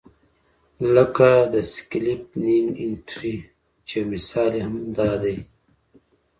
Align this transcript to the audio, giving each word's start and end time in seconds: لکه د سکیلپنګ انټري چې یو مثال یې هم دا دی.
لکه 0.93 1.29
د 1.53 1.55
سکیلپنګ 1.73 2.65
انټري 2.85 3.35
چې 3.87 3.97
یو 4.01 4.07
مثال 4.11 4.51
یې 4.57 4.61
هم 4.67 4.75
دا 4.97 5.11
دی. 5.23 5.37